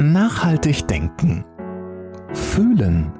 Nachhaltig 0.00 0.88
denken. 0.88 1.44
Fühlen. 2.32 3.12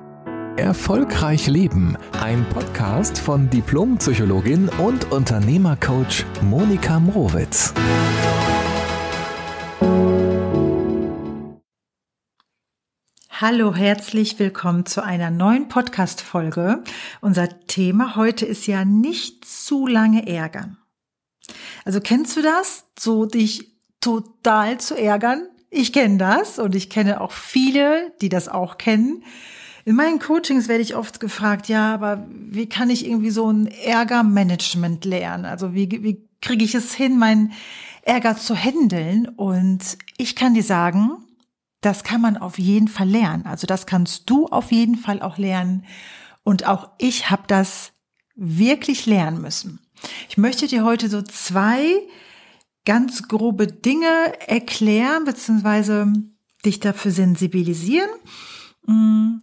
Erfolgreich 0.57 1.47
leben. 1.47 1.97
Ein 2.21 2.45
Podcast 2.49 3.16
von 3.16 3.48
Diplompsychologin 3.48 4.69
und 4.80 5.12
Unternehmercoach 5.12 6.25
Monika 6.43 6.98
Mrowitz. 6.98 7.73
Hallo, 13.30 13.75
herzlich 13.75 14.41
willkommen 14.41 14.84
zu 14.84 15.04
einer 15.04 15.30
neuen 15.30 15.68
Podcast-Folge. 15.68 16.82
Unser 17.20 17.61
Thema 17.68 18.16
heute 18.16 18.46
ist 18.46 18.66
ja 18.66 18.84
nicht 18.84 19.45
zu 19.45 19.86
lange 19.86 20.27
ärgern. 20.27 20.77
Also 21.84 22.00
kennst 22.00 22.36
du 22.36 22.43
das? 22.43 22.86
So 22.98 23.27
dich 23.27 23.79
total 24.00 24.79
zu 24.79 24.96
ärgern? 24.96 25.46
Ich 25.77 25.93
kenne 25.93 26.18
das 26.18 26.61
und 26.61 26.76
ich 26.76 26.89
kenne 26.89 27.21
auch 27.21 27.32
viele, 27.32 28.12
die 28.21 28.29
das 28.29 28.49
auch 28.49 28.79
kennen. 28.79 29.25
In 29.85 29.96
meinen 29.96 30.21
Coachings 30.21 30.68
werde 30.68 30.82
ich 30.82 30.94
oft 30.94 31.18
gefragt, 31.18 31.68
ja, 31.68 31.93
aber 31.93 32.28
wie 32.30 32.69
kann 32.69 32.91
ich 32.91 33.05
irgendwie 33.05 33.30
so 33.30 33.50
ein 33.50 33.66
Ärgermanagement 33.66 35.05
lernen? 35.05 35.44
Also 35.44 35.75
wie, 35.75 35.91
wie 35.91 36.28
kriege 36.41 36.64
ich 36.64 36.77
es 36.77 36.94
hin, 36.94 37.19
meinen 37.19 37.52
Ärger 38.02 38.36
zu 38.36 38.55
handeln? 38.55 39.27
Und 39.28 39.98
ich 40.16 40.36
kann 40.36 40.55
dir 40.55 40.62
sagen, 40.62 41.11
das 41.80 42.05
kann 42.05 42.20
man 42.20 42.36
auf 42.36 42.56
jeden 42.56 42.86
Fall 42.86 43.08
lernen. 43.08 43.44
Also 43.44 43.66
das 43.66 43.84
kannst 43.84 44.30
du 44.30 44.47
auf 44.47 44.70
jeden 44.70 44.97
Fall 44.97 45.20
auch 45.22 45.38
lernen. 45.38 45.84
Und 46.44 46.69
auch 46.69 46.91
ich 46.98 47.30
habe 47.30 47.42
das 47.48 47.91
wirklich 48.36 49.06
lernen 49.06 49.41
müssen. 49.41 49.80
Ich 50.28 50.38
möchte 50.38 50.69
dir 50.69 50.84
heute 50.84 51.08
so 51.08 51.20
zwei 51.20 52.00
ganz 52.84 53.28
grobe 53.28 53.66
Dinge 53.66 54.33
erklären 54.47 55.24
beziehungsweise 55.24 56.12
dich 56.64 56.80
dafür 56.80 57.10
sensibilisieren, 57.10 58.10
mm, 58.86 59.38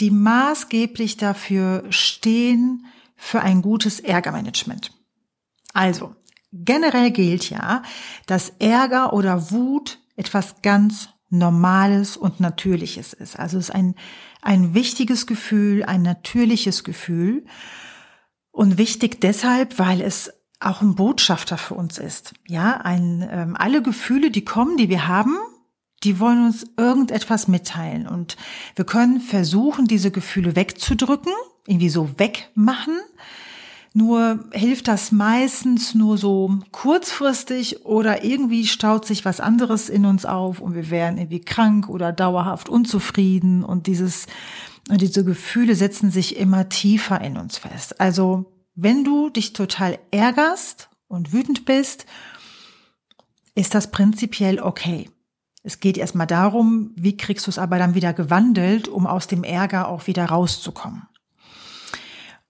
die 0.00 0.10
maßgeblich 0.10 1.16
dafür 1.16 1.84
stehen 1.90 2.86
für 3.16 3.40
ein 3.40 3.62
gutes 3.62 4.00
Ärgermanagement. 4.00 4.92
Also, 5.72 6.14
generell 6.52 7.10
gilt 7.10 7.50
ja, 7.50 7.82
dass 8.26 8.50
Ärger 8.58 9.12
oder 9.12 9.50
Wut 9.50 9.98
etwas 10.16 10.62
ganz 10.62 11.08
Normales 11.30 12.16
und 12.16 12.38
Natürliches 12.38 13.12
ist. 13.12 13.38
Also 13.38 13.58
es 13.58 13.68
ist 13.68 13.74
ein, 13.74 13.94
ein 14.40 14.74
wichtiges 14.74 15.26
Gefühl, 15.26 15.82
ein 15.82 16.02
natürliches 16.02 16.84
Gefühl. 16.84 17.44
Und 18.52 18.78
wichtig 18.78 19.20
deshalb, 19.20 19.78
weil 19.78 20.00
es 20.00 20.32
auch 20.64 20.82
ein 20.82 20.94
Botschafter 20.94 21.58
für 21.58 21.74
uns 21.74 21.98
ist. 21.98 22.34
Ja, 22.48 22.78
ein, 22.78 23.26
ähm, 23.30 23.56
alle 23.58 23.82
Gefühle, 23.82 24.30
die 24.30 24.44
kommen, 24.44 24.76
die 24.76 24.88
wir 24.88 25.08
haben, 25.08 25.36
die 26.04 26.20
wollen 26.20 26.46
uns 26.46 26.66
irgendetwas 26.76 27.48
mitteilen. 27.48 28.06
Und 28.06 28.36
wir 28.76 28.84
können 28.84 29.20
versuchen, 29.20 29.86
diese 29.86 30.10
Gefühle 30.10 30.54
wegzudrücken, 30.56 31.32
irgendwie 31.66 31.88
so 31.88 32.10
wegmachen. 32.18 32.98
Nur 33.94 34.44
hilft 34.52 34.88
das 34.88 35.12
meistens 35.12 35.94
nur 35.94 36.18
so 36.18 36.58
kurzfristig 36.72 37.86
oder 37.86 38.24
irgendwie 38.24 38.66
staut 38.66 39.06
sich 39.06 39.24
was 39.24 39.38
anderes 39.38 39.88
in 39.88 40.04
uns 40.04 40.26
auf 40.26 40.60
und 40.60 40.74
wir 40.74 40.90
werden 40.90 41.16
irgendwie 41.16 41.40
krank 41.40 41.88
oder 41.88 42.12
dauerhaft 42.12 42.68
unzufrieden 42.68 43.62
und 43.62 43.86
dieses, 43.86 44.26
diese 44.90 45.24
Gefühle 45.24 45.76
setzen 45.76 46.10
sich 46.10 46.36
immer 46.36 46.68
tiefer 46.68 47.20
in 47.20 47.36
uns 47.36 47.56
fest. 47.56 48.00
Also 48.00 48.53
wenn 48.74 49.04
du 49.04 49.30
dich 49.30 49.52
total 49.52 49.98
ärgerst 50.10 50.88
und 51.08 51.32
wütend 51.32 51.64
bist, 51.64 52.06
ist 53.54 53.74
das 53.74 53.90
prinzipiell 53.90 54.60
okay. 54.60 55.10
Es 55.62 55.80
geht 55.80 55.96
erstmal 55.96 56.26
darum, 56.26 56.92
wie 56.96 57.16
kriegst 57.16 57.46
du 57.46 57.50
es 57.50 57.58
aber 57.58 57.78
dann 57.78 57.94
wieder 57.94 58.12
gewandelt, 58.12 58.88
um 58.88 59.06
aus 59.06 59.26
dem 59.26 59.44
Ärger 59.44 59.88
auch 59.88 60.06
wieder 60.06 60.26
rauszukommen. 60.26 61.08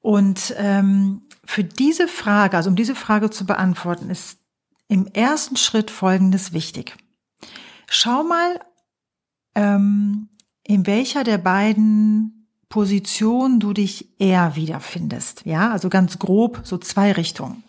Und 0.01 0.55
ähm, 0.59 1.23
für 1.45 1.63
diese 1.63 2.09
Frage, 2.09 2.57
also 2.57 2.71
um 2.71 2.77
diese 2.77 2.95
Frage 2.95 3.31
zu 3.31 3.47
beantworten, 3.47 4.11
ist 4.11 4.39
im 4.89 5.07
ersten 5.07 5.57
Schritt 5.57 5.91
Folgendes 5.91 6.53
wichtig. 6.53 6.97
Schau 7.89 8.25
mal, 8.25 8.61
ähm, 9.55 10.29
in 10.65 10.87
welcher 10.87 11.25
der 11.25 11.39
beiden 11.39 12.44
Position 12.69 13.61
du 13.61 13.73
dich 13.73 14.09
eher 14.19 14.57
wiederfindest. 14.57 15.43
Ja, 15.45 15.71
also 15.71 15.89
ganz 15.89 16.19
grob 16.19 16.61
so 16.65 16.79
zwei 16.79 17.13
Richtungen. 17.13 17.63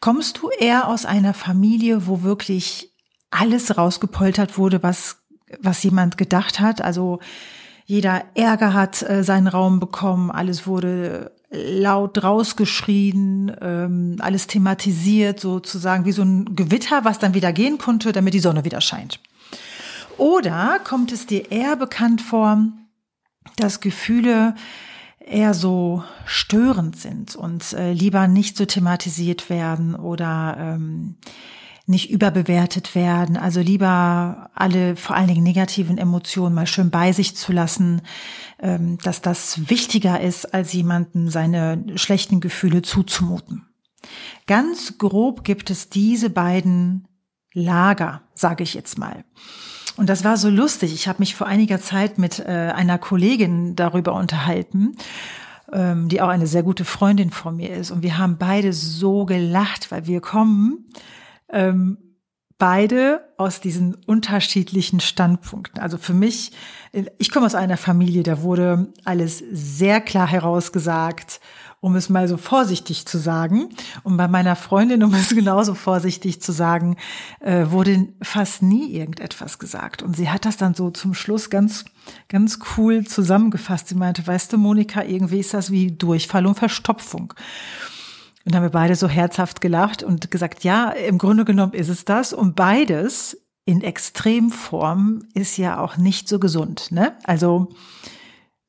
Kommst 0.00 0.38
du 0.38 0.50
eher 0.50 0.88
aus 0.88 1.06
einer 1.06 1.34
Familie, 1.34 2.06
wo 2.06 2.22
wirklich 2.22 2.92
alles 3.30 3.76
rausgepoltert 3.76 4.58
wurde, 4.58 4.82
was, 4.82 5.18
was 5.60 5.82
jemand 5.82 6.18
gedacht 6.18 6.60
hat? 6.60 6.82
Also 6.82 7.20
jeder 7.84 8.24
Ärger 8.34 8.74
hat 8.74 9.02
äh, 9.02 9.22
seinen 9.24 9.48
Raum 9.48 9.80
bekommen, 9.80 10.30
alles 10.30 10.66
wurde 10.66 11.32
laut 11.50 12.22
rausgeschrien, 12.22 13.54
ähm, 13.60 14.16
alles 14.20 14.46
thematisiert, 14.46 15.40
sozusagen 15.40 16.04
wie 16.04 16.12
so 16.12 16.22
ein 16.22 16.56
Gewitter, 16.56 17.04
was 17.04 17.18
dann 17.18 17.34
wieder 17.34 17.52
gehen 17.52 17.78
konnte, 17.78 18.12
damit 18.12 18.34
die 18.34 18.40
Sonne 18.40 18.64
wieder 18.64 18.80
scheint. 18.80 19.20
Oder 20.16 20.78
kommt 20.82 21.12
es 21.12 21.26
dir 21.26 21.50
eher 21.50 21.76
bekannt 21.76 22.22
vor, 22.22 22.66
dass 23.56 23.80
Gefühle 23.80 24.54
eher 25.20 25.54
so 25.54 26.02
störend 26.24 26.96
sind 26.96 27.36
und 27.36 27.72
äh, 27.72 27.92
lieber 27.92 28.28
nicht 28.28 28.56
so 28.56 28.64
thematisiert 28.64 29.50
werden 29.50 29.94
oder 29.94 30.56
ähm, 30.58 31.16
nicht 31.86 32.10
überbewertet 32.10 32.94
werden. 32.94 33.36
Also 33.36 33.60
lieber 33.60 34.50
alle 34.54 34.96
vor 34.96 35.16
allen 35.16 35.28
Dingen 35.28 35.42
negativen 35.42 35.98
Emotionen 35.98 36.54
mal 36.54 36.66
schön 36.66 36.90
bei 36.90 37.12
sich 37.12 37.36
zu 37.36 37.52
lassen, 37.52 38.02
ähm, 38.60 38.98
dass 39.02 39.20
das 39.22 39.68
wichtiger 39.68 40.20
ist, 40.20 40.54
als 40.54 40.72
jemanden 40.72 41.30
seine 41.30 41.84
schlechten 41.96 42.40
Gefühle 42.40 42.82
zuzumuten. 42.82 43.66
Ganz 44.46 44.98
grob 44.98 45.44
gibt 45.44 45.70
es 45.70 45.88
diese 45.88 46.30
beiden 46.30 47.06
Lager, 47.52 48.22
sage 48.34 48.62
ich 48.64 48.74
jetzt 48.74 48.98
mal. 48.98 49.24
Und 49.96 50.08
das 50.08 50.24
war 50.24 50.36
so 50.36 50.48
lustig. 50.48 50.94
Ich 50.94 51.08
habe 51.08 51.18
mich 51.20 51.34
vor 51.34 51.46
einiger 51.46 51.80
Zeit 51.80 52.18
mit 52.18 52.38
äh, 52.40 52.72
einer 52.74 52.98
Kollegin 52.98 53.76
darüber 53.76 54.14
unterhalten, 54.14 54.96
ähm, 55.72 56.08
die 56.08 56.20
auch 56.20 56.28
eine 56.28 56.46
sehr 56.46 56.62
gute 56.62 56.84
Freundin 56.84 57.30
von 57.30 57.56
mir 57.56 57.74
ist. 57.74 57.90
Und 57.90 58.02
wir 58.02 58.18
haben 58.18 58.38
beide 58.38 58.72
so 58.72 59.26
gelacht, 59.26 59.90
weil 59.90 60.06
wir 60.06 60.20
kommen 60.20 60.86
ähm, 61.50 61.98
beide 62.58 63.24
aus 63.38 63.60
diesen 63.60 63.96
unterschiedlichen 64.06 65.00
Standpunkten. 65.00 65.82
Also 65.82 65.98
für 65.98 66.14
mich, 66.14 66.52
ich 67.18 67.32
komme 67.32 67.44
aus 67.44 67.56
einer 67.56 67.76
Familie, 67.76 68.22
da 68.22 68.42
wurde 68.42 68.92
alles 69.04 69.42
sehr 69.50 70.00
klar 70.00 70.28
herausgesagt 70.28 71.40
um 71.82 71.96
es 71.96 72.08
mal 72.08 72.28
so 72.28 72.36
vorsichtig 72.36 73.06
zu 73.06 73.18
sagen. 73.18 73.68
Und 74.04 74.16
bei 74.16 74.28
meiner 74.28 74.54
Freundin, 74.54 75.02
um 75.02 75.12
es 75.14 75.28
genauso 75.34 75.74
vorsichtig 75.74 76.40
zu 76.40 76.52
sagen, 76.52 76.96
äh, 77.40 77.66
wurde 77.70 78.06
fast 78.22 78.62
nie 78.62 78.92
irgendetwas 78.92 79.58
gesagt. 79.58 80.00
Und 80.00 80.16
sie 80.16 80.30
hat 80.30 80.44
das 80.44 80.56
dann 80.56 80.74
so 80.74 80.90
zum 80.92 81.12
Schluss 81.12 81.50
ganz, 81.50 81.84
ganz 82.28 82.60
cool 82.76 83.04
zusammengefasst. 83.04 83.88
Sie 83.88 83.96
meinte, 83.96 84.24
weißt 84.24 84.52
du, 84.52 84.58
Monika, 84.58 85.02
irgendwie 85.02 85.40
ist 85.40 85.54
das 85.54 85.72
wie 85.72 85.90
Durchfall 85.90 86.46
und 86.46 86.54
Verstopfung. 86.54 87.34
Und 88.44 88.54
haben 88.54 88.62
wir 88.62 88.70
beide 88.70 88.94
so 88.94 89.08
herzhaft 89.08 89.60
gelacht 89.60 90.04
und 90.04 90.30
gesagt, 90.30 90.62
ja, 90.62 90.90
im 90.90 91.18
Grunde 91.18 91.44
genommen 91.44 91.72
ist 91.72 91.88
es 91.88 92.04
das. 92.04 92.32
Und 92.32 92.54
beides 92.54 93.36
in 93.64 93.82
Extremform 93.82 95.24
ist 95.34 95.56
ja 95.56 95.80
auch 95.80 95.96
nicht 95.96 96.28
so 96.28 96.38
gesund. 96.38 96.92
Ne? 96.92 97.16
Also 97.24 97.70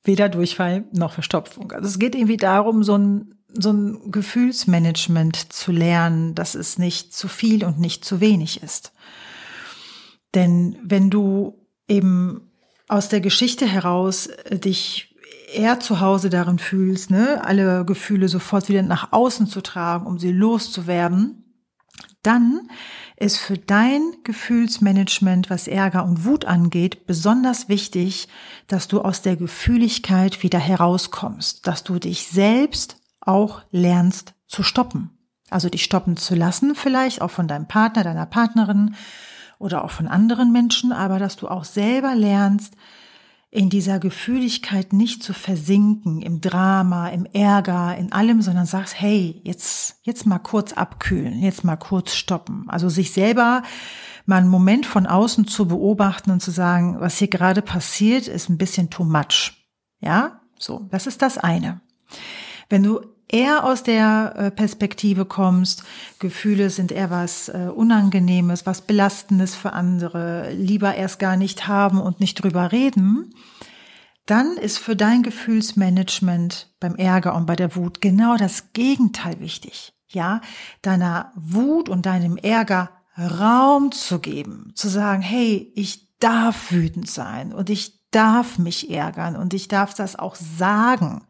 weder 0.04 0.30
Durchfall 0.30 0.86
noch 0.92 1.14
Verstopfung. 1.14 1.72
Also 1.72 1.88
es 1.88 2.00
geht 2.00 2.16
irgendwie 2.16 2.38
darum, 2.38 2.84
so 2.84 2.98
ein, 2.98 3.36
so 3.48 3.72
ein 3.72 4.12
Gefühlsmanagement 4.12 5.54
zu 5.54 5.72
lernen, 5.72 6.36
dass 6.36 6.56
es 6.56 6.78
nicht 6.78 7.14
zu 7.14 7.28
viel 7.28 7.64
und 7.64 7.80
nicht 7.80 8.04
zu 8.04 8.20
wenig 8.20 8.62
ist. 8.62 8.92
Denn 10.34 10.78
wenn 10.84 11.10
du 11.10 11.68
eben 11.88 12.52
aus 12.88 13.10
der 13.10 13.22
Geschichte 13.22 13.66
heraus 13.66 14.28
äh, 14.28 14.60
dich 14.60 15.16
eher 15.54 15.80
zu 15.80 16.00
Hause 16.00 16.30
darin 16.30 16.58
fühlst, 16.60 17.12
ne, 17.12 17.42
alle 17.44 17.86
Gefühle 17.86 18.28
sofort 18.28 18.70
wieder 18.70 18.82
nach 18.82 19.12
außen 19.12 19.48
zu 19.48 19.62
tragen, 19.62 20.08
um 20.08 20.18
sie 20.18 20.32
loszuwerden, 20.32 21.43
dann 22.24 22.70
ist 23.18 23.38
für 23.38 23.58
dein 23.58 24.02
Gefühlsmanagement, 24.24 25.50
was 25.50 25.68
Ärger 25.68 26.04
und 26.04 26.26
Wut 26.26 26.46
angeht, 26.46 27.06
besonders 27.06 27.70
wichtig, 27.70 28.28
dass 28.68 28.88
du 28.88 29.02
aus 29.02 29.22
der 29.22 29.36
Gefühligkeit 29.36 30.42
wieder 30.44 30.60
herauskommst, 30.60 31.68
dass 31.68 31.84
du 31.84 32.00
dich 32.00 32.28
selbst 32.28 32.98
auch 33.22 33.62
lernst 33.72 34.34
zu 34.48 34.64
stoppen. 34.64 35.12
Also 35.50 35.70
dich 35.70 35.84
stoppen 35.84 36.18
zu 36.18 36.36
lassen, 36.36 36.76
vielleicht 36.76 37.22
auch 37.22 37.32
von 37.32 37.48
deinem 37.48 37.68
Partner, 37.68 38.04
deiner 38.04 38.26
Partnerin 38.26 38.96
oder 39.60 39.84
auch 39.84 39.92
von 39.92 40.08
anderen 40.08 40.52
Menschen, 40.52 40.92
aber 40.92 41.20
dass 41.20 41.36
du 41.36 41.48
auch 41.48 41.64
selber 41.64 42.16
lernst, 42.16 42.76
in 43.54 43.70
dieser 43.70 44.00
Gefühligkeit 44.00 44.94
nicht 44.94 45.22
zu 45.22 45.32
versinken, 45.32 46.24
im 46.24 46.42
Drama, 46.42 47.10
im 47.10 47.28
Ärger, 47.28 47.96
in 47.96 48.12
allem, 48.12 48.42
sondern 48.42 48.66
sagst, 48.66 49.00
hey, 49.00 49.40
jetzt, 49.44 50.00
jetzt 50.02 50.26
mal 50.26 50.40
kurz 50.40 50.74
abkühlen, 50.74 51.40
jetzt 51.40 51.64
mal 51.64 51.76
kurz 51.76 52.16
stoppen. 52.16 52.66
Also 52.68 52.90
sich 52.90 53.12
selber 53.12 53.62
mal 54.26 54.38
einen 54.38 54.50
Moment 54.50 54.88
von 54.88 55.06
außen 55.06 55.46
zu 55.46 55.68
beobachten 55.68 56.32
und 56.32 56.42
zu 56.42 56.50
sagen, 56.50 57.00
was 57.00 57.20
hier 57.20 57.28
gerade 57.28 57.62
passiert, 57.62 58.28
ist 58.28 58.50
ein 58.50 58.58
bisschen 58.58 58.90
too 58.90 59.04
much. 59.04 59.54
Ja, 60.00 60.42
so, 60.58 60.88
das 60.90 61.06
ist 61.06 61.22
das 61.22 61.38
eine. 61.38 61.80
Wenn 62.70 62.82
du 62.82 63.02
eher 63.34 63.64
aus 63.66 63.84
der 63.84 64.34
äh, 64.38 64.52
Perspektive 64.52 65.26
kommst, 65.26 65.84
Gefühle 66.20 66.70
sind 66.70 66.92
eher 66.92 67.10
was 67.10 67.50
äh, 67.50 67.70
Unangenehmes, 67.74 68.66
was 68.66 68.82
Belastendes 68.82 69.56
für 69.56 69.74
andere, 69.74 70.54
lieber 70.54 70.96
erst 70.96 71.20
gar 71.20 71.36
nicht 71.36 71.68
haben 71.68 72.00
und 72.00 72.20
nicht 72.20 72.36
drüber 72.36 72.72
reden, 72.72 73.34
dann 74.28 74.56
ist 74.56 74.78
für 74.78 74.96
dein 74.96 75.24
Gefühlsmanagement 75.24 76.74
beim 76.80 76.96
Ärger 76.96 77.36
und 77.36 77.46
bei 77.46 77.56
der 77.56 77.76
Wut 77.76 78.00
genau 78.00 78.38
das 78.38 78.72
Gegenteil 78.72 79.40
wichtig. 79.40 79.94
Ja, 80.08 80.42
deiner 80.84 81.32
Wut 81.36 81.90
und 81.90 82.06
deinem 82.06 82.38
Ärger 82.38 82.92
Raum 83.18 83.92
zu 83.92 84.20
geben, 84.20 84.72
zu 84.76 84.88
sagen, 84.88 85.24
hey, 85.24 85.72
ich 85.76 86.08
darf 86.20 86.72
wütend 86.72 87.10
sein 87.10 87.52
und 87.52 87.72
ich 87.72 88.00
darf 88.12 88.60
mich 88.60 88.92
ärgern 88.92 89.36
und 89.36 89.54
ich 89.56 89.68
darf 89.68 89.96
das 89.96 90.16
auch 90.16 90.36
sagen. 90.36 91.26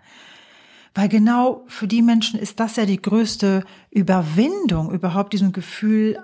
Weil 0.94 1.10
genau 1.10 1.64
für 1.68 1.88
die 1.88 2.02
Menschen 2.02 2.40
ist 2.40 2.60
das 2.60 2.76
ja 2.76 2.86
die 2.86 3.02
größte 3.02 3.66
Überwindung, 3.90 4.92
überhaupt 4.92 5.34
diesem 5.34 5.52
Gefühl 5.52 6.20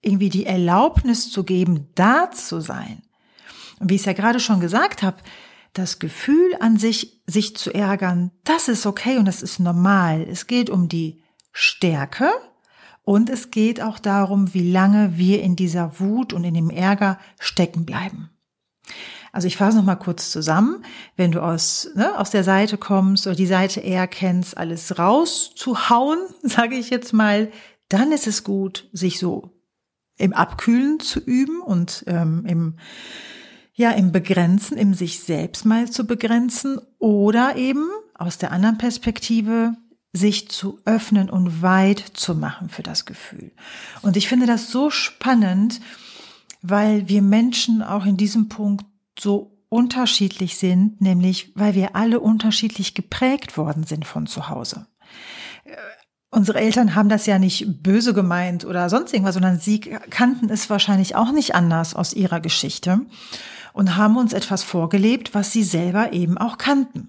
irgendwie 0.00 0.28
die 0.28 0.46
Erlaubnis 0.46 1.30
zu 1.30 1.44
geben, 1.44 1.88
da 1.94 2.30
zu 2.32 2.60
sein. 2.60 3.02
Und 3.78 3.90
wie 3.90 3.94
ich 3.94 4.02
es 4.02 4.06
ja 4.06 4.12
gerade 4.12 4.40
schon 4.40 4.60
gesagt 4.60 5.02
habe, 5.02 5.18
das 5.72 5.98
Gefühl 5.98 6.56
an 6.60 6.76
sich, 6.76 7.22
sich 7.26 7.56
zu 7.56 7.72
ärgern, 7.72 8.32
das 8.44 8.68
ist 8.68 8.84
okay 8.84 9.16
und 9.16 9.24
das 9.24 9.42
ist 9.42 9.58
normal. 9.58 10.22
Es 10.22 10.46
geht 10.46 10.68
um 10.68 10.88
die 10.88 11.22
Stärke 11.52 12.30
und 13.04 13.30
es 13.30 13.50
geht 13.50 13.80
auch 13.80 13.98
darum, 13.98 14.52
wie 14.54 14.70
lange 14.70 15.16
wir 15.16 15.42
in 15.42 15.56
dieser 15.56 15.98
Wut 15.98 16.32
und 16.32 16.44
in 16.44 16.54
dem 16.54 16.70
Ärger 16.70 17.18
stecken 17.38 17.86
bleiben. 17.86 18.30
Also 19.32 19.48
ich 19.48 19.56
fasse 19.56 19.78
noch 19.78 19.84
mal 19.84 19.96
kurz 19.96 20.30
zusammen. 20.30 20.84
Wenn 21.16 21.32
du 21.32 21.42
aus, 21.42 21.88
ne, 21.94 22.18
aus 22.18 22.30
der 22.30 22.44
Seite 22.44 22.76
kommst 22.76 23.26
oder 23.26 23.34
die 23.34 23.46
Seite 23.46 23.80
eher 23.80 24.06
kennst, 24.06 24.56
alles 24.56 24.98
rauszuhauen, 24.98 26.18
sage 26.42 26.76
ich 26.76 26.90
jetzt 26.90 27.12
mal, 27.12 27.50
dann 27.88 28.12
ist 28.12 28.26
es 28.26 28.44
gut, 28.44 28.88
sich 28.92 29.18
so 29.18 29.50
im 30.18 30.34
Abkühlen 30.34 31.00
zu 31.00 31.18
üben 31.18 31.60
und 31.60 32.04
ähm, 32.06 32.44
im 32.46 32.76
ja 33.74 33.90
im 33.90 34.12
Begrenzen, 34.12 34.76
im 34.76 34.92
sich 34.92 35.20
selbst 35.20 35.64
mal 35.64 35.90
zu 35.90 36.06
begrenzen 36.06 36.78
oder 36.98 37.56
eben 37.56 37.88
aus 38.14 38.36
der 38.36 38.52
anderen 38.52 38.76
Perspektive 38.76 39.74
sich 40.12 40.50
zu 40.50 40.78
öffnen 40.84 41.30
und 41.30 41.62
weit 41.62 41.98
zu 41.98 42.34
machen 42.34 42.68
für 42.68 42.82
das 42.82 43.06
Gefühl. 43.06 43.50
Und 44.02 44.16
ich 44.18 44.28
finde 44.28 44.46
das 44.46 44.70
so 44.70 44.90
spannend, 44.90 45.80
weil 46.60 47.08
wir 47.08 47.22
Menschen 47.22 47.82
auch 47.82 48.04
in 48.04 48.18
diesem 48.18 48.48
Punkt 48.48 48.84
so 49.18 49.58
unterschiedlich 49.68 50.56
sind, 50.58 51.00
nämlich 51.00 51.52
weil 51.54 51.74
wir 51.74 51.96
alle 51.96 52.20
unterschiedlich 52.20 52.94
geprägt 52.94 53.56
worden 53.56 53.84
sind 53.84 54.06
von 54.06 54.26
zu 54.26 54.48
Hause. 54.48 54.86
Äh, 55.64 55.76
unsere 56.30 56.60
Eltern 56.60 56.94
haben 56.94 57.08
das 57.08 57.26
ja 57.26 57.38
nicht 57.38 57.82
böse 57.82 58.12
gemeint 58.12 58.64
oder 58.64 58.90
sonst 58.90 59.12
irgendwas, 59.12 59.34
sondern 59.34 59.58
sie 59.58 59.80
kannten 59.80 60.50
es 60.50 60.68
wahrscheinlich 60.68 61.16
auch 61.16 61.32
nicht 61.32 61.54
anders 61.54 61.94
aus 61.94 62.12
ihrer 62.12 62.40
Geschichte 62.40 63.00
und 63.72 63.96
haben 63.96 64.16
uns 64.16 64.32
etwas 64.32 64.62
vorgelebt, 64.62 65.34
was 65.34 65.52
sie 65.52 65.64
selber 65.64 66.12
eben 66.12 66.36
auch 66.36 66.58
kannten. 66.58 67.08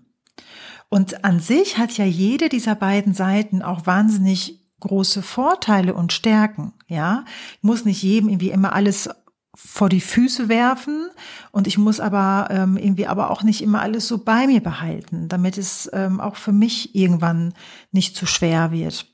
Und 0.90 1.26
an 1.26 1.40
sich 1.40 1.78
hat 1.78 1.98
ja 1.98 2.06
jede 2.06 2.50
dieser 2.50 2.76
beiden 2.76 3.14
Seiten 3.14 3.62
auch 3.62 3.86
wahnsinnig 3.86 4.64
große 4.80 5.22
Vorteile 5.22 5.94
und 5.96 6.14
Stärken, 6.14 6.74
ja. 6.88 7.26
Ich 7.58 7.64
muss 7.64 7.84
nicht 7.86 8.04
jedem 8.04 8.30
irgendwie 8.30 8.52
immer 8.52 8.74
alles 8.74 9.10
vor 9.56 9.90
die 9.90 10.02
Füße 10.02 10.50
werfen 10.50 11.10
und 11.52 11.68
ich 11.68 11.78
muss 11.78 12.00
aber 12.00 12.48
ähm, 12.50 12.78
irgendwie 12.78 13.08
aber 13.08 13.30
auch 13.30 13.44
nicht 13.44 13.62
immer 13.62 13.82
alles 13.82 14.08
so 14.08 14.18
bei 14.18 14.48
mir 14.48 14.62
behalten, 14.62 15.30
damit 15.30 15.58
es 15.58 15.90
ähm, 15.94 16.20
auch 16.20 16.38
für 16.38 16.52
mich 16.52 16.96
irgendwann 16.96 17.54
nicht 17.92 18.16
zu 18.16 18.26
schwer 18.26 18.72
wird. 18.72 19.08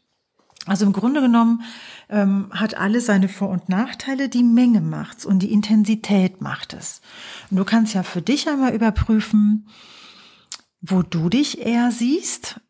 Also 0.65 0.85
im 0.85 0.93
Grunde 0.93 1.21
genommen 1.21 1.63
ähm, 2.09 2.49
hat 2.51 2.75
alles 2.75 3.05
seine 3.05 3.27
Vor- 3.27 3.49
und 3.49 3.69
Nachteile, 3.69 4.29
die 4.29 4.43
Menge 4.43 4.81
macht's 4.81 5.25
und 5.25 5.39
die 5.39 5.51
Intensität 5.51 6.41
macht 6.41 6.73
es. 6.73 7.01
Und 7.49 7.57
du 7.57 7.65
kannst 7.65 7.93
ja 7.93 8.03
für 8.03 8.21
dich 8.21 8.47
einmal 8.47 8.73
überprüfen, 8.73 9.67
wo 10.81 11.01
du 11.01 11.29
dich 11.29 11.65
eher 11.65 11.91
siehst 11.91 12.61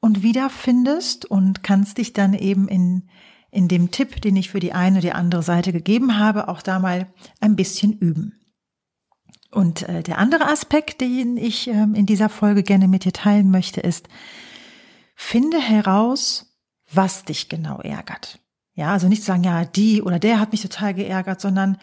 und 0.00 0.22
wiederfindest 0.22 1.24
und 1.24 1.62
kannst 1.62 1.98
dich 1.98 2.12
dann 2.12 2.34
eben 2.34 2.68
in 2.68 3.08
in 3.56 3.68
dem 3.68 3.90
Tipp, 3.90 4.20
den 4.20 4.36
ich 4.36 4.50
für 4.50 4.60
die 4.60 4.74
eine 4.74 4.98
oder 4.98 5.08
die 5.08 5.12
andere 5.12 5.42
Seite 5.42 5.72
gegeben 5.72 6.18
habe, 6.18 6.48
auch 6.48 6.60
da 6.60 6.78
mal 6.78 7.06
ein 7.40 7.56
bisschen 7.56 7.94
üben. 7.94 8.38
Und 9.50 9.88
äh, 9.88 10.02
der 10.02 10.18
andere 10.18 10.46
Aspekt, 10.46 11.00
den 11.00 11.38
ich 11.38 11.66
ähm, 11.66 11.94
in 11.94 12.04
dieser 12.04 12.28
Folge 12.28 12.62
gerne 12.62 12.86
mit 12.86 13.04
dir 13.06 13.14
teilen 13.14 13.50
möchte, 13.50 13.80
ist, 13.80 14.08
finde 15.14 15.58
heraus, 15.58 16.54
was 16.92 17.24
dich 17.24 17.48
genau 17.48 17.80
ärgert. 17.80 18.38
Ja, 18.74 18.92
also 18.92 19.08
nicht 19.08 19.24
sagen, 19.24 19.42
ja, 19.42 19.64
die 19.64 20.02
oder 20.02 20.18
der 20.18 20.38
hat 20.38 20.52
mich 20.52 20.60
total 20.60 20.92
geärgert, 20.92 21.40
sondern 21.40 21.78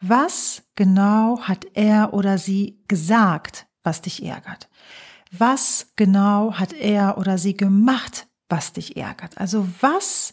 was 0.00 0.62
genau 0.76 1.42
hat 1.42 1.66
er 1.74 2.14
oder 2.14 2.38
sie 2.38 2.82
gesagt, 2.88 3.66
was 3.82 4.00
dich 4.00 4.24
ärgert? 4.24 4.70
Was 5.30 5.88
genau 5.96 6.54
hat 6.54 6.72
er 6.72 7.18
oder 7.18 7.36
sie 7.36 7.54
gemacht, 7.54 8.28
was 8.48 8.72
dich 8.72 8.96
ärgert? 8.96 9.36
Also 9.36 9.68
was 9.82 10.32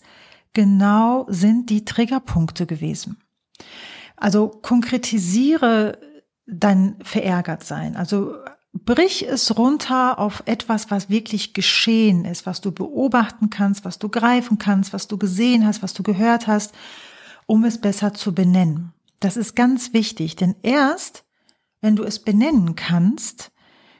genau 0.55 1.27
sind 1.29 1.69
die 1.69 1.85
Triggerpunkte 1.85 2.65
gewesen? 2.65 3.21
Also 4.17 4.47
konkretisiere 4.47 5.99
dein 6.47 6.95
Verärgertsein. 7.03 7.95
Also 7.95 8.33
brich 8.73 9.27
es 9.27 9.57
runter 9.57 10.17
auf 10.17 10.43
etwas, 10.45 10.89
was 10.89 11.09
wirklich 11.09 11.53
geschehen 11.53 12.25
ist, 12.25 12.45
was 12.45 12.61
du 12.61 12.71
beobachten 12.71 13.49
kannst, 13.51 13.85
was 13.85 13.99
du 13.99 14.09
greifen 14.09 14.57
kannst, 14.57 14.93
was 14.93 15.07
du 15.07 15.17
gesehen 15.17 15.65
hast, 15.65 15.83
was 15.83 15.93
du 15.93 16.01
gehört 16.01 16.47
hast, 16.47 16.73
um 17.45 17.63
es 17.63 17.79
besser 17.79 18.13
zu 18.13 18.33
benennen. 18.33 18.93
Das 19.19 19.37
ist 19.37 19.55
ganz 19.55 19.93
wichtig, 19.93 20.35
denn 20.35 20.55
erst 20.63 21.23
wenn 21.81 21.95
du 21.95 22.03
es 22.03 22.19
benennen 22.19 22.75
kannst, 22.75 23.51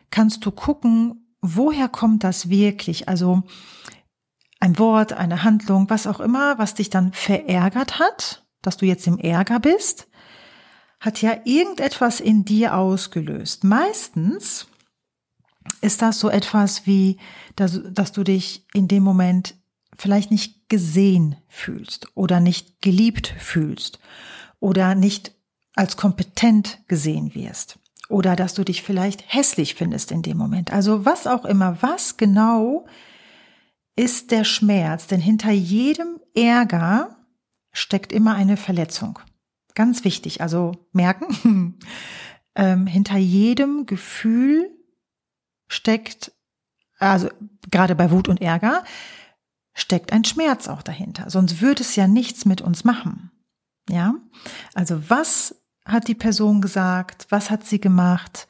kannst 0.10 0.46
du 0.46 0.52
gucken, 0.52 1.28
woher 1.42 1.88
kommt 1.88 2.24
das 2.24 2.50
wirklich? 2.50 3.07
Also 3.07 3.44
ein 4.60 4.80
Wort, 4.80 5.13
eine 5.13 5.44
Handlung, 5.44 5.90
was 5.90 6.07
auch 6.07 6.19
immer, 6.19 6.57
was 6.57 6.74
dich 6.74 6.90
dann 6.90 7.13
verärgert 7.13 8.00
hat, 8.00 8.46
dass 8.62 8.78
du 8.78 8.86
jetzt 8.86 9.07
im 9.07 9.19
Ärger 9.19 9.60
bist, 9.60 10.07
hat 11.00 11.22
ja 11.22 11.38
irgendetwas 11.44 12.19
in 12.19 12.46
dir 12.46 12.75
ausgelöst. 12.75 13.64
Meistens 13.64 14.68
ist 15.81 16.02
das 16.02 16.19
so 16.19 16.30
etwas 16.30 16.85
wie, 16.88 17.18
dass, 17.56 17.80
dass 17.92 18.12
du 18.12 18.24
dich 18.24 18.66
in 18.74 18.88
dem 18.88 19.04
Moment 19.04 19.56
vielleicht 19.95 20.31
nicht 20.31 20.68
gesehen 20.69 21.38
fühlst 21.47 22.07
oder 22.16 22.40
nicht 22.40 22.81
geliebt 22.81 23.33
fühlst 23.38 24.00
oder 24.59 24.95
nicht 24.95 25.33
als 25.76 25.97
kompetent 25.97 26.80
gesehen 26.88 27.35
wirst 27.35 27.78
oder 28.09 28.35
dass 28.35 28.54
du 28.54 28.64
dich 28.64 28.81
vielleicht 28.81 29.24
hässlich 29.28 29.76
findest 29.76 30.12
in 30.12 30.21
dem 30.21 30.38
Moment. 30.38 30.71
Also 30.71 31.06
was 31.06 31.28
auch 31.28 31.45
immer, 31.45 31.78
was 31.81 32.18
genau 32.18 32.85
ist 33.95 34.31
der 34.31 34.44
Schmerz, 34.44 35.07
denn 35.07 35.21
hinter 35.21 35.52
jedem 35.52 36.19
Ärger 36.35 37.18
steckt 37.71 38.11
immer 38.11 38.35
eine 38.35 38.57
Verletzung. 38.57 39.19
Ganz 39.73 40.04
wichtig, 40.04 40.42
also 40.42 40.73
merken, 40.92 41.80
ähm, 42.56 42.87
hinter 42.87 43.18
jedem 43.18 43.85
Gefühl 43.85 44.69
steckt, 45.68 46.31
also 46.97 47.30
gerade 47.71 47.95
bei 47.95 48.11
Wut 48.11 48.28
und 48.28 48.42
Ärger, 48.42 48.83
steckt 49.73 50.14
ein 50.14 50.23
Schmerz 50.23 50.68
auch 50.68 50.81
dahinter. 50.81 51.30
Sonst 51.30 51.61
würde 51.61 51.83
es 51.83 51.95
ja 51.95 52.07
nichts 52.07 52.45
mit 52.45 52.61
uns 52.61 52.85
machen. 52.85 53.31
Ja? 53.90 54.16
Also 54.73 55.09
was 55.09 55.61
hat 55.85 56.07
die 56.07 56.16
Person 56.16 56.61
gesagt? 56.61 57.28
Was 57.30 57.49
hat 57.49 57.66
sie 57.66 57.80
gemacht? 57.80 58.47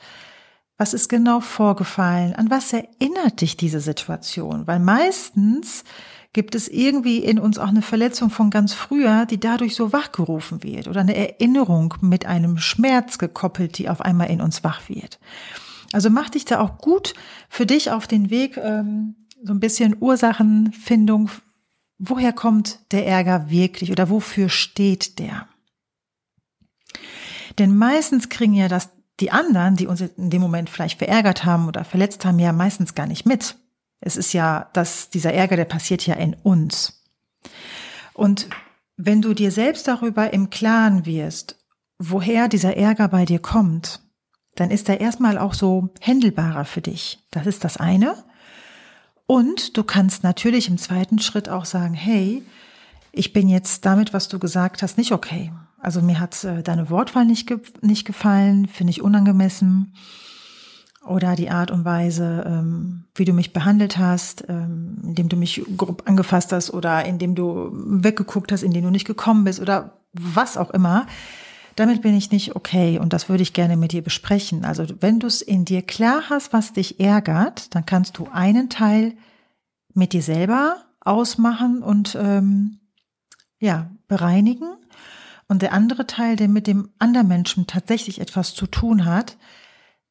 Was 0.77 0.93
ist 0.93 1.07
genau 1.07 1.39
vorgefallen? 1.39 2.33
An 2.33 2.49
was 2.49 2.73
erinnert 2.73 3.41
dich 3.41 3.55
diese 3.55 3.79
Situation? 3.79 4.67
Weil 4.67 4.79
meistens 4.79 5.85
gibt 6.33 6.53
es 6.53 6.67
irgendwie 6.67 7.19
in 7.19 7.39
uns 7.39 7.57
auch 7.57 7.69
eine 7.69 7.81
Verletzung 7.81 8.29
von 8.29 8.49
ganz 8.49 8.73
früher, 8.73 9.25
die 9.25 9.39
dadurch 9.39 9.73
so 9.73 9.93
wachgerufen 9.93 10.63
wird 10.63 10.89
oder 10.89 10.99
eine 10.99 11.15
Erinnerung 11.15 11.93
mit 12.01 12.25
einem 12.25 12.57
Schmerz 12.57 13.17
gekoppelt, 13.17 13.77
die 13.77 13.87
auf 13.87 14.01
einmal 14.01 14.29
in 14.29 14.41
uns 14.41 14.61
wach 14.61 14.89
wird. 14.89 15.17
Also 15.93 16.09
mach 16.09 16.29
dich 16.29 16.43
da 16.43 16.59
auch 16.59 16.77
gut 16.77 17.13
für 17.47 17.65
dich 17.65 17.91
auf 17.91 18.05
den 18.05 18.29
Weg, 18.29 18.57
ähm, 18.57 19.15
so 19.41 19.53
ein 19.53 19.61
bisschen 19.61 19.95
Ursachenfindung. 19.97 21.29
Woher 21.99 22.33
kommt 22.33 22.79
der 22.91 23.07
Ärger 23.07 23.49
wirklich 23.49 23.93
oder 23.93 24.09
wofür 24.09 24.49
steht 24.49 25.19
der? 25.19 25.47
Denn 27.59 27.77
meistens 27.77 28.27
kriegen 28.27 28.53
ja 28.53 28.67
das 28.67 28.89
die 29.19 29.31
anderen, 29.31 29.75
die 29.75 29.87
uns 29.87 30.01
in 30.01 30.29
dem 30.29 30.41
Moment 30.41 30.69
vielleicht 30.69 30.97
verärgert 30.97 31.45
haben 31.45 31.67
oder 31.67 31.85
verletzt 31.85 32.25
haben, 32.25 32.39
ja 32.39 32.51
meistens 32.51 32.95
gar 32.95 33.07
nicht 33.07 33.25
mit. 33.25 33.55
Es 34.01 34.17
ist 34.17 34.33
ja, 34.33 34.69
dass 34.73 35.09
dieser 35.09 35.33
Ärger, 35.33 35.55
der 35.55 35.65
passiert 35.65 36.05
ja 36.05 36.15
in 36.15 36.35
uns. 36.43 37.01
Und 38.13 38.47
wenn 38.97 39.21
du 39.21 39.33
dir 39.33 39.51
selbst 39.51 39.87
darüber 39.87 40.33
im 40.33 40.49
Klaren 40.49 41.05
wirst, 41.05 41.57
woher 41.97 42.47
dieser 42.47 42.75
Ärger 42.77 43.07
bei 43.07 43.25
dir 43.25 43.39
kommt, 43.39 44.01
dann 44.55 44.71
ist 44.71 44.89
er 44.89 45.01
erstmal 45.01 45.37
auch 45.37 45.53
so 45.53 45.89
händelbarer 45.99 46.65
für 46.65 46.81
dich. 46.81 47.19
Das 47.31 47.45
ist 47.45 47.63
das 47.63 47.77
eine. 47.77 48.23
Und 49.25 49.75
du 49.75 49.83
kannst 49.83 50.23
natürlich 50.23 50.69
im 50.69 50.77
zweiten 50.77 51.19
Schritt 51.19 51.49
auch 51.49 51.65
sagen, 51.65 51.93
hey, 51.93 52.43
ich 53.11 53.33
bin 53.33 53.49
jetzt 53.49 53.85
damit, 53.85 54.13
was 54.13 54.27
du 54.27 54.39
gesagt 54.39 54.81
hast, 54.81 54.97
nicht 54.97 55.11
okay. 55.11 55.51
Also 55.85 56.01
mir 56.01 56.19
hat 56.19 56.43
äh, 56.43 56.63
deine 56.63 56.89
Wortwahl 56.89 57.25
nicht, 57.25 57.45
ge 57.45 57.59
nicht 57.81 58.05
gefallen, 58.05 58.67
finde 58.67 58.89
ich 58.89 59.03
unangemessen. 59.03 59.93
Oder 61.05 61.35
die 61.35 61.51
Art 61.51 61.69
und 61.69 61.85
Weise, 61.85 62.43
ähm, 62.47 63.03
wie 63.13 63.25
du 63.25 63.33
mich 63.33 63.53
behandelt 63.53 63.99
hast, 63.99 64.45
ähm, 64.49 64.97
indem 65.03 65.29
du 65.29 65.37
mich 65.37 65.63
grob 65.77 66.01
angefasst 66.07 66.51
hast 66.51 66.73
oder 66.73 67.05
indem 67.05 67.35
du 67.35 67.69
weggeguckt 67.71 68.51
hast, 68.51 68.63
indem 68.63 68.85
du 68.85 68.89
nicht 68.89 69.05
gekommen 69.05 69.43
bist 69.43 69.59
oder 69.59 69.99
was 70.13 70.57
auch 70.57 70.71
immer. 70.71 71.05
Damit 71.75 72.01
bin 72.01 72.17
ich 72.17 72.31
nicht 72.31 72.55
okay 72.55 72.97
und 72.97 73.13
das 73.13 73.29
würde 73.29 73.43
ich 73.43 73.53
gerne 73.53 73.77
mit 73.77 73.91
dir 73.91 74.01
besprechen. 74.01 74.65
Also 74.65 74.85
wenn 75.01 75.19
du 75.19 75.27
es 75.27 75.43
in 75.43 75.65
dir 75.65 75.83
klar 75.83 76.23
hast, 76.31 76.51
was 76.51 76.73
dich 76.73 76.99
ärgert, 76.99 77.75
dann 77.75 77.85
kannst 77.85 78.17
du 78.17 78.27
einen 78.33 78.69
Teil 78.69 79.13
mit 79.93 80.13
dir 80.13 80.23
selber 80.23 80.77
ausmachen 81.01 81.83
und 81.83 82.17
ähm, 82.19 82.79
ja 83.59 83.91
bereinigen 84.07 84.65
und 85.47 85.61
der 85.61 85.73
andere 85.73 86.07
Teil, 86.07 86.35
der 86.35 86.47
mit 86.47 86.67
dem 86.67 86.89
anderen 86.99 87.27
Menschen 87.27 87.67
tatsächlich 87.67 88.19
etwas 88.19 88.53
zu 88.53 88.67
tun 88.67 89.05
hat, 89.05 89.37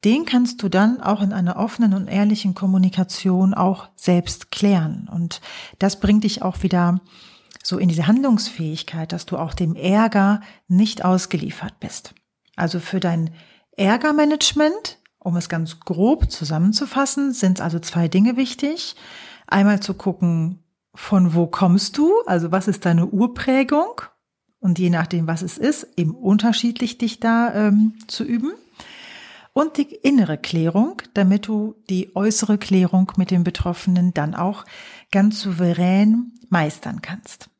den 0.03 0.25
kannst 0.25 0.61
du 0.61 0.69
dann 0.69 1.01
auch 1.01 1.21
in 1.21 1.33
einer 1.33 1.57
offenen 1.57 1.93
und 1.93 2.07
ehrlichen 2.07 2.53
Kommunikation 2.53 3.53
auch 3.53 3.89
selbst 3.95 4.51
klären. 4.51 5.09
Und 5.11 5.41
das 5.79 5.99
bringt 5.99 6.23
dich 6.23 6.43
auch 6.43 6.61
wieder 6.61 7.01
so 7.63 7.79
in 7.79 7.89
diese 7.89 8.05
Handlungsfähigkeit, 8.05 9.11
dass 9.11 9.25
du 9.25 9.37
auch 9.37 9.55
dem 9.55 9.75
Ärger 9.75 10.41
nicht 10.67 11.03
ausgeliefert 11.03 11.79
bist. 11.79 12.13
Also 12.55 12.79
für 12.79 12.99
dein 12.99 13.31
Ärgermanagement, 13.75 14.99
um 15.17 15.35
es 15.37 15.49
ganz 15.49 15.79
grob 15.79 16.31
zusammenzufassen, 16.31 17.33
sind 17.33 17.59
also 17.59 17.79
zwei 17.79 18.07
Dinge 18.07 18.37
wichtig. 18.37 18.95
Einmal 19.47 19.79
zu 19.79 19.95
gucken, 19.95 20.63
von 20.93 21.33
wo 21.33 21.47
kommst 21.47 21.97
du, 21.97 22.13
also 22.27 22.51
was 22.51 22.67
ist 22.67 22.85
deine 22.85 23.07
Urprägung 23.07 24.01
und 24.65 24.79
je 24.79 24.89
nachdem, 24.89 25.27
was 25.27 25.43
es 25.43 25.59
ist, 25.59 25.87
eben 25.95 26.15
unterschiedlich 26.15 26.97
dich 26.97 27.19
da 27.19 27.53
ähm, 27.53 27.93
zu 28.07 28.23
üben. 28.23 28.51
Und 29.53 29.77
die 29.77 29.83
innere 29.83 30.39
Klärung, 30.39 31.03
damit 31.13 31.47
du 31.47 31.75
die 31.87 32.15
äußere 32.15 32.57
Klärung 32.57 33.11
mit 33.15 33.29
dem 33.29 33.43
Betroffenen 33.43 34.11
dann 34.15 34.33
auch 34.33 34.65
ganz 35.11 35.39
souverän 35.39 36.31
meistern 36.49 37.03
kannst. 37.03 37.51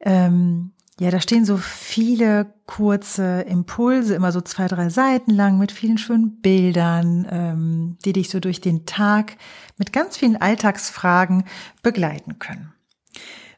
Ähm, 0.00 0.72
ja, 1.00 1.12
da 1.12 1.20
stehen 1.20 1.44
so 1.44 1.56
viele 1.56 2.52
kurze 2.66 3.42
Impulse, 3.42 4.16
immer 4.16 4.32
so 4.32 4.40
zwei, 4.40 4.66
drei 4.66 4.88
Seiten 4.88 5.30
lang 5.30 5.56
mit 5.56 5.70
vielen 5.70 5.96
schönen 5.96 6.40
Bildern, 6.40 7.24
ähm, 7.30 7.98
die 8.04 8.12
dich 8.12 8.30
so 8.30 8.40
durch 8.40 8.60
den 8.60 8.84
Tag 8.84 9.36
mit 9.76 9.92
ganz 9.92 10.16
vielen 10.16 10.36
Alltagsfragen 10.36 11.44
begleiten 11.82 12.40
können. 12.40 12.72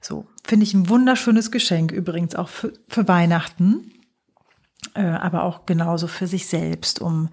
So, 0.00 0.26
finde 0.44 0.64
ich 0.64 0.74
ein 0.74 0.88
wunderschönes 0.88 1.50
Geschenk, 1.50 1.92
übrigens 1.92 2.34
auch 2.34 2.48
für, 2.48 2.72
für 2.88 3.06
Weihnachten, 3.06 3.92
äh, 4.94 5.02
aber 5.02 5.44
auch 5.44 5.66
genauso 5.66 6.06
für 6.06 6.26
sich 6.26 6.46
selbst, 6.46 7.00
um 7.00 7.28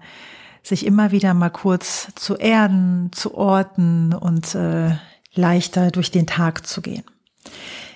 sich 0.62 0.84
immer 0.84 1.12
wieder 1.12 1.32
mal 1.34 1.50
kurz 1.50 2.08
zu 2.14 2.36
erden, 2.36 3.10
zu 3.12 3.34
orten 3.34 4.12
und 4.12 4.54
äh, 4.54 4.96
leichter 5.34 5.90
durch 5.90 6.10
den 6.10 6.26
Tag 6.26 6.66
zu 6.66 6.82
gehen. 6.82 7.04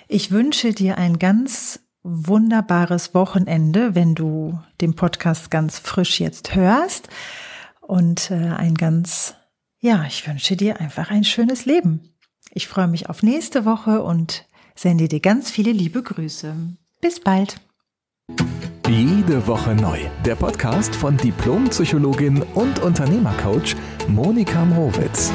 Ich 0.07 0.31
wünsche 0.31 0.73
dir 0.73 0.97
ein 0.97 1.19
ganz 1.19 1.79
wunderbares 2.01 3.13
Wochenende, 3.13 3.95
wenn 3.95 4.15
du 4.15 4.59
den 4.81 4.95
Podcast 4.95 5.51
ganz 5.51 5.79
frisch 5.79 6.19
jetzt 6.19 6.55
hörst 6.55 7.09
und 7.79 8.31
äh, 8.31 8.35
ein 8.35 8.75
ganz, 8.75 9.35
ja, 9.79 10.03
ich 10.07 10.27
wünsche 10.27 10.57
dir 10.57 10.79
einfach 10.79 11.11
ein 11.11 11.23
schönes 11.23 11.65
Leben. 11.65 12.09
Ich 12.51 12.67
freue 12.67 12.87
mich 12.87 13.09
auf 13.09 13.23
nächste 13.23 13.65
Woche 13.65 14.03
und 14.03 14.45
sende 14.75 15.07
dir 15.07 15.19
ganz 15.19 15.51
viele 15.51 15.71
liebe 15.71 16.03
Grüße. 16.03 16.55
Bis 17.01 17.19
bald. 17.19 17.59
Jede 18.89 19.47
Woche 19.47 19.75
neu. 19.75 19.99
Der 20.25 20.35
Podcast 20.35 20.95
von 20.95 21.17
Diplompsychologin 21.17 22.41
und 22.53 22.79
Unternehmercoach 22.79 23.75
Monika 24.07 24.65
Mrowitz. 24.65 25.31